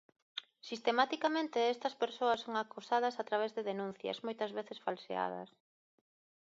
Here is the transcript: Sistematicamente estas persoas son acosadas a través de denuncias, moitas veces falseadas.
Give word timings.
Sistematicamente 0.69 1.59
estas 1.75 1.95
persoas 2.03 2.39
son 2.45 2.53
acosadas 2.63 3.15
a 3.17 3.23
través 3.29 3.51
de 3.53 3.67
denuncias, 3.71 4.21
moitas 4.25 4.51
veces 4.57 4.81
falseadas. 4.87 5.49